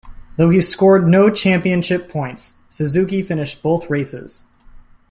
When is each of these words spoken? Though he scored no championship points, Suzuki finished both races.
Though 0.35 0.49
he 0.49 0.61
scored 0.61 1.07
no 1.07 1.29
championship 1.29 2.09
points, 2.09 2.57
Suzuki 2.69 3.21
finished 3.21 3.61
both 3.61 3.87
races. 3.87 4.47